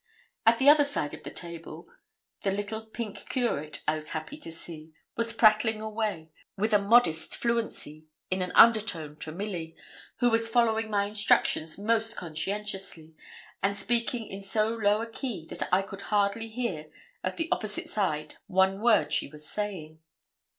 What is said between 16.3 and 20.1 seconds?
hear at the opposite side one word she was saying.